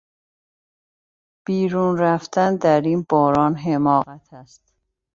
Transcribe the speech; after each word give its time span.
بیرون 1.45 1.97
رفتن 1.97 2.55
در 2.55 2.81
این 2.81 3.05
باران 3.09 3.55
حماقت 3.55 4.33
است. 4.33 4.73